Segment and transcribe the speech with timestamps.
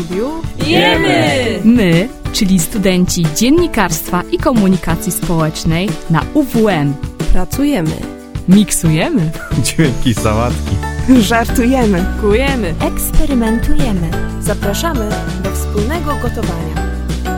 [0.00, 0.42] studiu?
[0.66, 1.60] Jemy!
[1.64, 6.94] My, czyli studenci dziennikarstwa i komunikacji społecznej na UWM.
[7.32, 7.96] Pracujemy.
[8.48, 9.30] Miksujemy.
[9.64, 10.76] Dźwięki sałatki.
[11.20, 12.04] Żartujemy.
[12.20, 12.74] Kujemy!
[12.80, 14.10] Eksperymentujemy.
[14.40, 15.08] Zapraszamy
[15.44, 16.90] do wspólnego gotowania.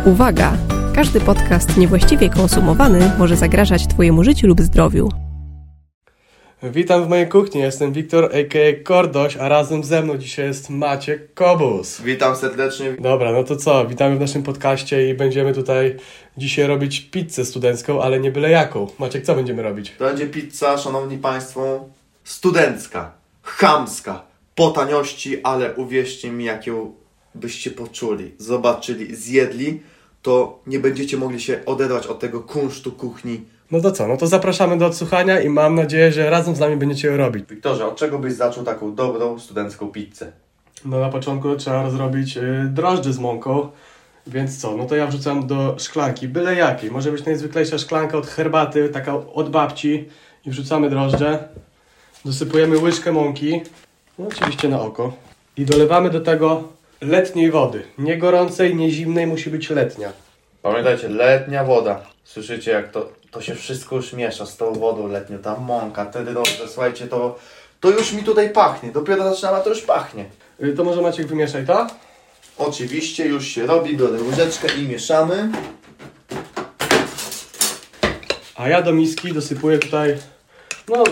[0.05, 0.53] Uwaga!
[0.95, 5.22] Każdy podcast niewłaściwie konsumowany może zagrażać Twojemu życiu lub zdrowiu.
[6.71, 8.85] Witam w mojej kuchni, jestem Wiktor a.k.a.
[8.85, 12.01] Kordoś, a razem ze mną dzisiaj jest Maciek Kobus.
[12.01, 12.97] Witam serdecznie.
[12.99, 15.97] Dobra, no to co, witamy w naszym podcaście i będziemy tutaj
[16.37, 18.87] dzisiaj robić pizzę studencką, ale nie byle jaką.
[18.99, 19.93] Maciek, co będziemy robić?
[19.99, 21.89] To będzie pizza, szanowni państwo,
[22.25, 24.23] studencka, chamska,
[24.55, 26.95] po taniości, ale uwierzcie mi, jak ją
[27.35, 29.81] byście poczuli, zobaczyli, zjedli,
[30.23, 33.41] to nie będziecie mogli się oderwać od tego kunsztu kuchni.
[33.73, 36.77] No to co, no to zapraszamy do odsłuchania i mam nadzieję, że razem z nami
[36.77, 37.49] będziecie ją robić.
[37.51, 40.33] Wiktorze, od czego byś zaczął taką dobrą studencką pizzę?
[40.85, 43.69] No na początku trzeba rozrobić y, drożdże z mąką,
[44.27, 46.91] więc co, no to ja wrzucam do szklanki, byle jakiej.
[46.91, 50.09] Może być najzwyklejsza szklanka od herbaty, taka od babci
[50.47, 51.49] i wrzucamy drożdże.
[52.25, 53.61] Dosypujemy łyżkę mąki,
[54.19, 55.13] no oczywiście na oko.
[55.57, 56.69] I dolewamy do tego
[57.01, 57.83] letniej wody.
[57.99, 60.13] Nie gorącej, nie zimnej, musi być letnia.
[60.63, 62.01] Pamiętajcie, letnia woda.
[62.25, 66.25] Słyszycie, jak to, to się wszystko już miesza z tą wodą letnią, ta mąka, te
[66.25, 67.39] drożdże, słuchajcie, to,
[67.81, 68.93] to już mi tutaj pachnie.
[68.93, 70.25] Dopiero zaczynam, a to już pachnie.
[70.63, 71.87] Y, To może Maciek wymieszaj to?
[72.59, 75.49] Oczywiście już się robi, biorę łyżeczkę i mieszamy.
[78.57, 80.17] A ja do miski dosypuję tutaj,
[80.89, 81.05] no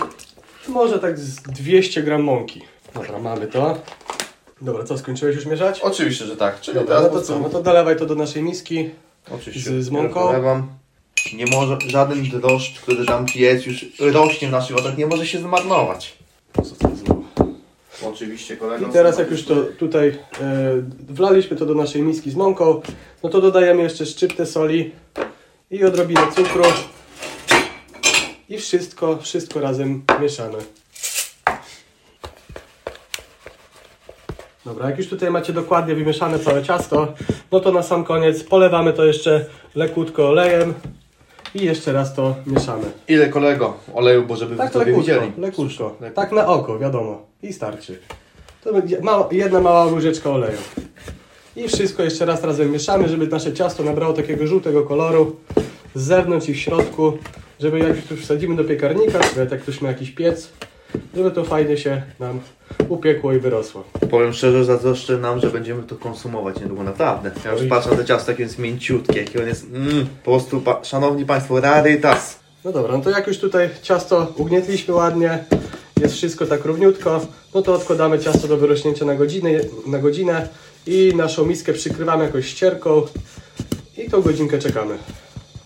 [0.67, 2.61] może tak z 200 gram mąki.
[2.93, 3.77] Dobra, mamy to.
[4.61, 5.79] Dobra, co, skończyłeś już mieszać?
[5.79, 6.59] Oczywiście, że tak.
[6.61, 8.89] Czyli Dobra, no to co, no to dolewaj to do naszej miski.
[9.31, 9.81] Oczywiście.
[9.81, 10.19] z- z mąką?
[10.27, 10.67] Dolewam.
[11.33, 15.39] Nie może żaden drożdż, który tam jest, już rośnie w naszych oczach, nie może się
[15.39, 16.13] zmarnować.
[16.55, 17.23] Co to znowu?
[18.05, 18.87] Oczywiście, kolego.
[18.87, 22.81] I teraz jak już to tutaj e, wlaliśmy to do naszej miski z mąką,
[23.23, 24.91] no to dodajemy jeszcze szczyptę soli
[25.71, 26.63] i odrobinę cukru.
[28.49, 30.57] I wszystko, wszystko razem mieszamy.
[34.65, 37.13] Dobra, jak już tutaj macie dokładnie wymieszane całe ciasto,
[37.51, 39.45] no to na sam koniec polewamy to jeszcze
[39.75, 40.73] lekutko olejem
[41.55, 42.83] i jeszcze raz to mieszamy.
[43.07, 45.31] Ile kolego oleju, bo żeby Tak lekutko, widzieli.
[45.37, 45.95] Lekutko.
[46.15, 47.25] Tak na oko, wiadomo.
[47.43, 47.99] I starczy.
[48.63, 50.57] To będzie mała, jedna mała łyżeczka oleju.
[51.55, 55.35] I wszystko jeszcze raz razem mieszamy, żeby nasze ciasto nabrało takiego żółtego koloru
[55.95, 57.17] z zewnątrz i w środku,
[57.59, 60.49] żeby jak już wsadzimy do piekarnika, nawet jak ktoś ma jakiś piec,
[61.15, 62.39] żeby to fajnie się nam
[62.89, 63.83] upiekło i wyrosło.
[64.09, 67.31] Powiem szczerze, zazdroszczę nam, że będziemy to konsumować niedługo, naprawdę.
[67.45, 70.61] Ja już patrzę na to ciasto, jakie jest mięciutkie, jaki on jest, mm, po prostu,
[70.61, 72.39] pa, szanowni państwo, rarytas.
[72.65, 75.43] No dobra, no to jak już tutaj ciasto ugnietliśmy ładnie,
[76.01, 77.21] jest wszystko tak równiutko,
[77.55, 79.49] no to odkładamy ciasto do wyrośnięcia na godzinę,
[79.87, 80.47] na godzinę
[80.87, 83.01] i naszą miskę przykrywamy jakąś ścierką
[83.97, 84.97] i tą godzinkę czekamy.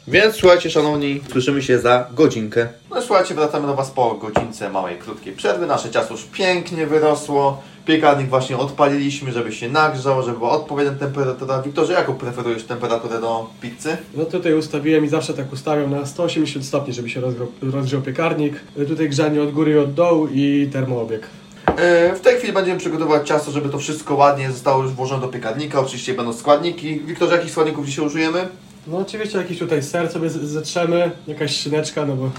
[0.08, 2.68] Więc słuchajcie, szanowni, słyszymy się za godzinkę.
[2.90, 5.66] No i słuchajcie, wracamy do Was po godzince małej, krótkiej przerwy.
[5.66, 7.62] Nasze ciasto już pięknie wyrosło.
[7.86, 11.62] Piekarnik właśnie odpaliliśmy, żeby się nagrzał, żeby była odpowiednia temperatura.
[11.62, 13.98] Wiktorze, jaką preferujesz temperaturę do pizzy?
[14.14, 18.54] No tutaj ustawiłem i zawsze tak ustawiam na 180 stopni, żeby się rozgrzał, rozgrzał piekarnik.
[18.88, 21.22] Tutaj grzanie od góry i od dołu i termoobieg.
[21.68, 25.28] Yy, W tej chwili będziemy przygotowywać ciasto, żeby to wszystko ładnie zostało już włożone do
[25.28, 25.80] piekarnika.
[25.80, 27.00] Oczywiście będą składniki.
[27.00, 28.48] Wiktorze, jakich składników dzisiaj użyjemy?
[28.88, 32.32] No oczywiście jakiś tutaj ser sobie z- zetrzemy, jakaś szyneczka, no bo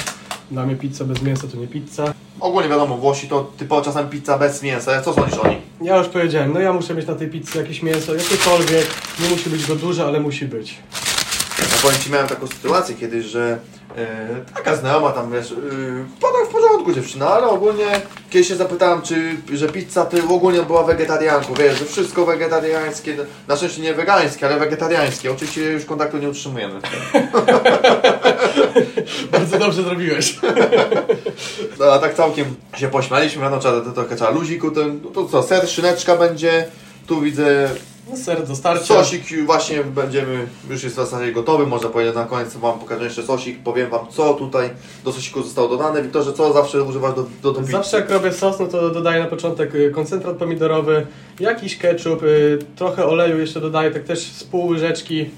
[0.51, 2.15] dla mnie pizza bez mięsa to nie pizza.
[2.41, 5.03] Ogólnie wiadomo, Włosi to typowo czasem pizza bez mięsa.
[5.03, 5.59] Co sądzisz o niej?
[5.83, 8.87] Ja już powiedziałem, no ja muszę mieć na tej pizzy jakieś mięso, jakiekolwiek,
[9.21, 10.75] nie musi być go dużo, ale musi być.
[11.59, 13.59] Ja powiem Ci, miałem taką sytuację kiedyś, że
[13.97, 16.05] e, taka znajoma tam, wiesz, yy,
[16.49, 21.55] w porządku dziewczyna, ale ogólnie kiedyś się zapytałem, czy, że pizza to ogólnie była wegetarianką,
[21.55, 23.17] wiesz, że wszystko wegetariańskie,
[23.49, 25.33] na szczęście nie wegańskie, ale wegetariańskie.
[25.33, 26.81] Oczywiście już kontaktu nie utrzymujemy.
[29.33, 30.39] Bardzo dobrze zrobiłeś.
[31.79, 35.25] No, a tak całkiem się pośmialiśmy, no trzeba to trochę trzeba luziku, to, no to
[35.25, 36.69] co, ser, szyneczka będzie,
[37.07, 37.71] tu widzę
[38.11, 38.95] No, ser do starcia.
[38.95, 43.23] Sosik właśnie będziemy, już jest w zasadzie gotowy, można powiedzieć na koniec Wam pokażę jeszcze
[43.23, 44.71] sosik, powiem Wam co tutaj
[45.05, 46.03] do sosiku zostało dodane.
[46.03, 47.67] Wiktorze, co zawsze używasz do, do, do?
[47.67, 51.07] Zawsze jak robię sos, no to dodaję na początek y, koncentrat pomidorowy,
[51.41, 55.31] jakiś ketchup, y, trochę oleju jeszcze dodaję, tak też z pół łyżeczki,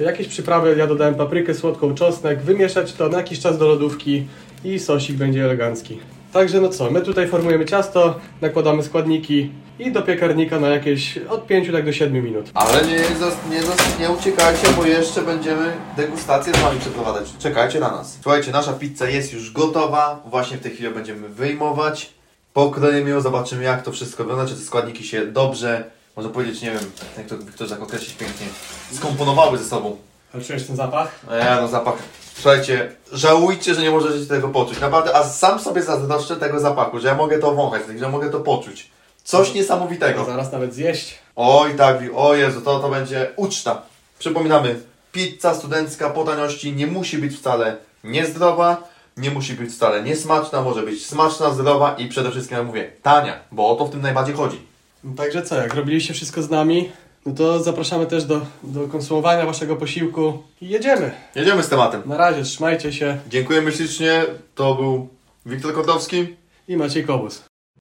[0.00, 4.26] jakieś przyprawy, ja dodałem paprykę słodką, czosnek, wymieszać to na jakiś czas do lodówki
[4.64, 5.98] i sosik będzie elegancki.
[6.34, 11.46] Także no co, my tutaj formujemy ciasto, nakładamy składniki i do piekarnika na jakieś od
[11.46, 12.50] 5 tak do 7 minut.
[12.54, 17.32] Ale nie, zas- nie, zas- nie uciekajcie, bo jeszcze będziemy degustację z Wami przeprowadzać.
[17.38, 18.18] Czekajcie na nas.
[18.22, 20.22] Słuchajcie, nasza pizza jest już gotowa.
[20.26, 22.12] Właśnie w tej chwili będziemy wyjmować.
[22.52, 25.84] Pokroimy ją, zobaczymy jak to wszystko wygląda, czy te składniki się dobrze
[26.16, 28.46] można powiedzieć, nie wiem, jak to Wiktor tak określić pięknie,
[28.92, 29.96] skomponowały ze sobą.
[30.34, 31.20] Ale czujesz ten zapach?
[31.30, 31.94] E, no zapach.
[32.34, 34.80] Słuchajcie, żałujcie, że nie możecie tego poczuć.
[34.80, 38.40] Naprawdę, a sam sobie zazdroszczę tego zapachu, że ja mogę to wąchać, że mogę to
[38.40, 38.90] poczuć.
[39.24, 40.24] Coś Tego niesamowitego.
[40.24, 41.18] zaraz nawet zjeść.
[41.36, 43.82] Oj tak, o Jezu, to, to będzie uczta.
[44.18, 44.80] Przypominamy,
[45.12, 48.82] pizza studencka po taniości nie musi być wcale niezdrowa,
[49.16, 53.38] nie musi być wcale niesmaczna, może być smaczna, zdrowa i przede wszystkim, jak mówię, tania,
[53.52, 54.60] bo o to w tym najbardziej chodzi.
[55.04, 56.92] No Także co, jak robiliście wszystko z nami,
[57.26, 61.12] no to zapraszamy też do, do konsumowania waszego posiłku i jedziemy.
[61.34, 62.02] Jedziemy z tematem.
[62.06, 64.24] Na razie, trzymajcie się Dziękujemy ślicznie,
[64.54, 65.08] to był
[65.46, 66.26] Wiktor Kotowski.
[66.68, 67.44] i Maciej Kobus.